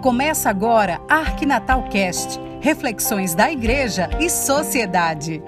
Começa 0.00 0.48
agora 0.48 0.98
Arquinatal 1.10 1.82
Cast, 1.90 2.40
reflexões 2.62 3.34
da 3.34 3.52
igreja 3.52 4.08
e 4.18 4.30
sociedade. 4.30 5.42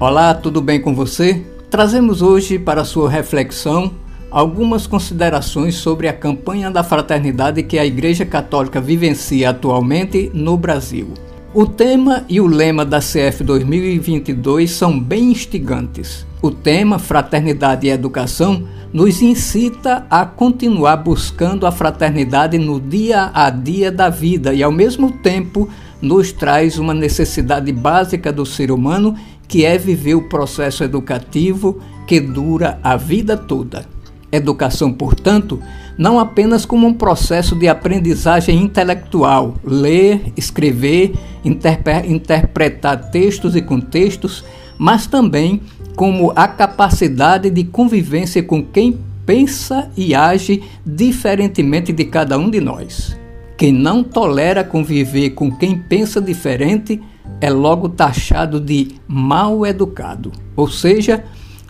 Olá, 0.00 0.32
tudo 0.32 0.62
bem 0.62 0.80
com 0.80 0.94
você? 0.94 1.44
Trazemos 1.68 2.22
hoje 2.22 2.58
para 2.58 2.86
sua 2.86 3.10
reflexão 3.10 3.92
algumas 4.30 4.86
considerações 4.86 5.74
sobre 5.74 6.08
a 6.08 6.12
campanha 6.14 6.70
da 6.70 6.82
fraternidade 6.82 7.62
que 7.62 7.78
a 7.78 7.84
Igreja 7.84 8.24
Católica 8.24 8.80
vivencia 8.80 9.50
atualmente 9.50 10.30
no 10.32 10.56
Brasil. 10.56 11.12
O 11.52 11.66
tema 11.66 12.24
e 12.26 12.40
o 12.40 12.46
lema 12.46 12.86
da 12.86 13.00
CF 13.00 13.44
2022 13.44 14.70
são 14.70 14.98
bem 14.98 15.32
instigantes. 15.32 16.27
O 16.40 16.52
tema 16.52 17.00
Fraternidade 17.00 17.88
e 17.88 17.90
Educação 17.90 18.62
nos 18.92 19.20
incita 19.20 20.06
a 20.08 20.24
continuar 20.24 20.96
buscando 20.98 21.66
a 21.66 21.72
fraternidade 21.72 22.56
no 22.58 22.80
dia 22.80 23.30
a 23.34 23.50
dia 23.50 23.90
da 23.90 24.08
vida 24.08 24.54
e, 24.54 24.62
ao 24.62 24.70
mesmo 24.70 25.10
tempo, 25.10 25.68
nos 26.00 26.30
traz 26.30 26.78
uma 26.78 26.94
necessidade 26.94 27.72
básica 27.72 28.32
do 28.32 28.46
ser 28.46 28.70
humano 28.70 29.16
que 29.48 29.64
é 29.64 29.76
viver 29.76 30.14
o 30.14 30.28
processo 30.28 30.84
educativo 30.84 31.80
que 32.06 32.20
dura 32.20 32.78
a 32.84 32.96
vida 32.96 33.36
toda. 33.36 33.84
Educação, 34.30 34.92
portanto, 34.92 35.60
não 35.98 36.20
apenas 36.20 36.64
como 36.64 36.86
um 36.86 36.94
processo 36.94 37.56
de 37.56 37.66
aprendizagem 37.66 38.62
intelectual, 38.62 39.56
ler, 39.64 40.32
escrever, 40.36 41.12
interpretar 41.44 43.10
textos 43.10 43.56
e 43.56 43.60
contextos, 43.60 44.44
mas 44.78 45.08
também 45.08 45.60
como 45.96 46.32
a 46.36 46.46
capacidade 46.46 47.50
de 47.50 47.64
convivência 47.64 48.40
com 48.40 48.62
quem 48.62 48.96
pensa 49.26 49.90
e 49.96 50.14
age 50.14 50.62
diferentemente 50.86 51.92
de 51.92 52.04
cada 52.04 52.38
um 52.38 52.48
de 52.48 52.60
nós. 52.60 53.18
Quem 53.56 53.72
não 53.72 54.04
tolera 54.04 54.62
conviver 54.62 55.30
com 55.30 55.50
quem 55.50 55.76
pensa 55.76 56.20
diferente 56.20 57.02
é 57.40 57.50
logo 57.50 57.88
taxado 57.88 58.60
de 58.60 58.94
mal 59.08 59.66
educado, 59.66 60.30
ou 60.54 60.68
seja, 60.68 61.24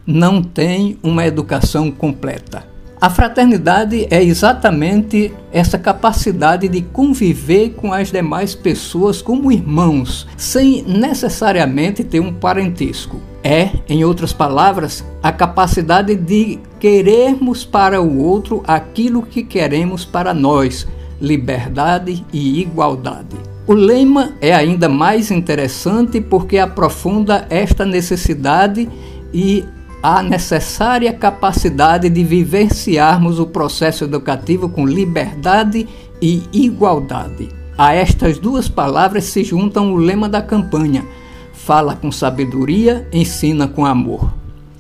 não 0.07 0.43
tem 0.43 0.99
uma 1.03 1.27
educação 1.27 1.91
completa. 1.91 2.78
A 3.01 3.09
fraternidade 3.09 4.09
é 4.11 4.21
exatamente 4.21 5.33
essa 5.53 5.79
capacidade 5.79 6.67
de 6.67 6.83
conviver 6.83 7.71
com 7.71 7.93
as 7.93 8.11
demais 8.11 8.57
pessoas 8.57 9.23
como 9.23 9.53
irmãos, 9.53 10.27
sem 10.37 10.83
necessariamente 10.83 12.03
ter 12.03 12.19
um 12.19 12.33
parentesco. 12.33 13.21
É, 13.45 13.71
em 13.89 14.05
outras 14.05 14.33
palavras, 14.33 15.05
a 15.23 15.31
capacidade 15.31 16.17
de 16.17 16.59
querermos 16.81 17.65
para 17.65 18.03
o 18.03 18.19
outro 18.19 18.65
aquilo 18.67 19.23
que 19.23 19.45
queremos 19.45 20.05
para 20.05 20.35
nós, 20.35 20.85
liberdade 21.21 22.27
e 22.33 22.61
igualdade. 22.61 23.37
O 23.65 23.75
lema 23.75 24.33
é 24.41 24.53
ainda 24.53 24.89
mais 24.89 25.31
interessante 25.31 26.21
porque 26.21 26.59
aprofunda 26.59 27.47
esta 27.49 27.85
necessidade 27.85 28.89
e 29.33 29.65
a 30.03 30.23
necessária 30.23 31.13
capacidade 31.13 32.09
de 32.09 32.23
vivenciarmos 32.23 33.39
o 33.39 33.47
processo 33.47 34.05
educativo 34.05 34.69
com 34.69 34.87
liberdade 34.87 35.89
e 36.23 36.43
igualdade. 36.53 37.49
A 37.77 37.95
estas 37.95 38.39
duas 38.39 38.69
palavras 38.69 39.25
se 39.25 39.43
juntam 39.43 39.93
o 39.93 39.97
lema 39.97 40.29
da 40.29 40.41
campanha: 40.41 41.05
fala 41.53 41.97
com 41.97 42.13
sabedoria, 42.13 43.09
ensina 43.13 43.67
com 43.67 43.85
amor. 43.85 44.33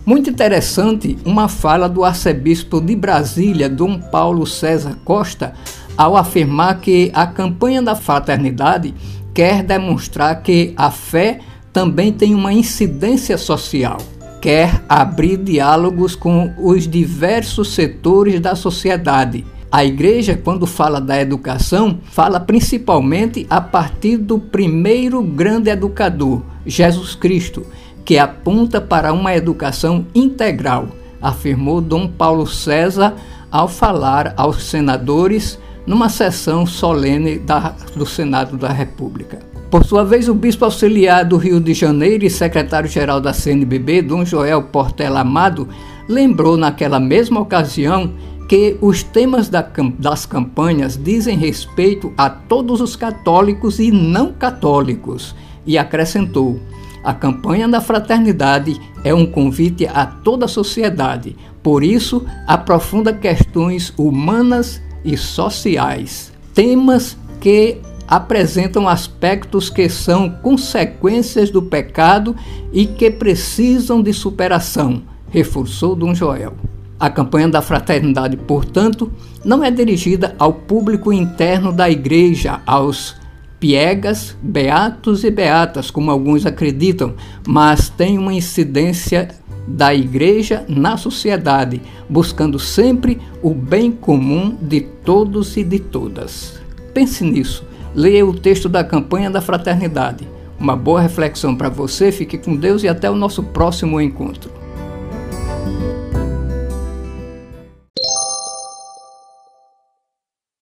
Muito 0.06 0.30
interessante 0.30 1.19
uma 1.24 1.48
fala 1.48 1.89
do 1.89 2.02
arcebispo 2.02 2.80
de 2.80 2.96
Brasília, 2.96 3.69
Dom 3.69 4.00
Paulo 4.00 4.46
César 4.46 4.96
Costa, 5.05 5.52
ao 5.96 6.16
afirmar 6.16 6.80
que 6.80 7.11
a 7.12 7.27
campanha 7.27 7.83
da 7.83 7.95
fraternidade 7.95 8.95
quer 9.35 9.62
demonstrar 9.62 10.42
que 10.42 10.73
a 10.77 10.90
fé 10.90 11.40
também 11.73 12.11
tem 12.12 12.35
uma 12.35 12.52
incidência 12.52 13.36
social 13.36 13.98
quer 14.40 14.82
abrir 14.88 15.36
diálogos 15.36 16.14
com 16.14 16.52
os 16.58 16.86
diversos 16.86 17.74
setores 17.74 18.40
da 18.40 18.54
sociedade. 18.54 19.44
A 19.70 19.84
igreja, 19.84 20.40
quando 20.42 20.66
fala 20.66 21.00
da 21.00 21.20
educação, 21.20 21.98
fala 22.10 22.40
principalmente 22.40 23.46
a 23.50 23.60
partir 23.60 24.16
do 24.16 24.38
primeiro 24.38 25.22
grande 25.22 25.68
educador, 25.68 26.42
Jesus 26.64 27.14
Cristo, 27.14 27.66
que 28.04 28.18
aponta 28.18 28.80
para 28.80 29.12
uma 29.12 29.34
educação 29.34 30.06
integral, 30.14 30.88
afirmou 31.20 31.80
Dom 31.80 32.08
Paulo 32.08 32.46
César 32.46 33.14
ao 33.50 33.68
falar 33.68 34.32
aos 34.36 34.64
senadores 34.64 35.58
numa 35.86 36.08
sessão 36.08 36.64
solene 36.64 37.38
da, 37.38 37.74
do 37.94 38.06
Senado 38.06 38.56
da 38.56 38.68
República. 38.68 39.38
Por 39.70 39.84
sua 39.84 40.02
vez, 40.02 40.30
o 40.30 40.34
bispo 40.34 40.64
auxiliar 40.64 41.27
do 41.27 41.36
Rio 41.36 41.61
de 41.61 41.74
Janeiro 41.74 42.24
e 42.24 42.30
secretário-geral 42.30 43.20
da 43.20 43.34
CNBB, 43.34 44.01
Dom 44.01 44.24
Joel 44.24 44.62
Portela 44.62 45.20
Amado, 45.20 45.68
lembrou 46.08 46.56
naquela 46.56 46.98
mesma 46.98 47.39
ocasião 47.40 48.14
que 48.48 48.79
os 48.80 49.02
temas 49.02 49.51
da, 49.51 49.61
das 49.98 50.24
campanhas 50.24 50.96
dizem 50.96 51.36
respeito 51.36 52.14
a 52.17 52.30
todos 52.30 52.80
os 52.80 52.96
católicos 52.96 53.79
e 53.79 53.90
não 53.90 54.33
católicos 54.33 55.36
e 55.67 55.77
acrescentou: 55.77 56.58
a 57.05 57.12
campanha 57.12 57.68
da 57.68 57.83
fraternidade 57.83 58.80
é 59.05 59.12
um 59.12 59.27
convite 59.27 59.86
a 59.86 60.06
toda 60.06 60.46
a 60.46 60.48
sociedade, 60.48 61.36
por 61.62 61.85
isso 61.85 62.24
aprofunda 62.46 63.12
questões 63.12 63.92
humanas 63.98 64.80
e 65.05 65.14
sociais, 65.14 66.33
temas 66.55 67.18
que 67.39 67.83
apresentam 68.08 68.89
aspectos 68.89 69.69
que 69.69 69.86
são 69.91 70.30
consequências 70.30 71.51
do 71.51 71.61
pecado 71.63 72.35
e 72.73 72.86
que 72.86 73.11
precisam 73.11 74.02
de 74.02 74.14
superação, 74.14 75.02
reforçou 75.30 75.95
Dom 75.95 76.14
Joel. 76.14 76.55
A 76.98 77.11
campanha 77.11 77.48
da 77.48 77.61
fraternidade, 77.61 78.36
portanto, 78.36 79.13
não 79.45 79.63
é 79.63 79.70
dirigida 79.70 80.35
ao 80.39 80.52
público 80.55 81.13
interno 81.13 81.70
da 81.70 81.89
igreja, 81.89 82.61
aos 82.67 83.14
piegas, 83.61 84.36
beatos 84.42 85.23
e 85.23 85.30
beatas, 85.30 85.91
como 85.91 86.11
alguns 86.11 86.47
acreditam, 86.47 87.14
mas 87.47 87.89
tem 87.91 88.18
uma 88.18 88.33
incidência 88.33 89.29
da 89.67 89.95
igreja 89.95 90.64
na 90.67 90.97
sociedade, 90.97 91.83
buscando 92.08 92.58
sempre 92.58 93.20
o 93.42 93.55
bem 93.55 93.92
comum 93.92 94.57
de 94.61 94.80
todos 94.80 95.57
e 95.57 95.63
de 95.63 95.79
todas. 95.79 96.58
Pense 96.95 97.23
nisso 97.23 97.67
leia 97.94 98.26
o 98.26 98.34
texto 98.34 98.68
da 98.68 98.84
campanha 98.84 99.30
da 99.30 99.40
fraternidade. 99.40 100.28
Uma 100.58 100.74
boa 100.74 101.00
reflexão 101.00 101.54
para 101.54 101.68
você, 101.68 102.10
fique 102.10 102.36
com 102.36 102.56
Deus 102.56 102.82
e 102.82 102.88
até 102.88 103.10
o 103.10 103.14
nosso 103.14 103.42
próximo 103.42 104.00
encontro. 104.00 104.58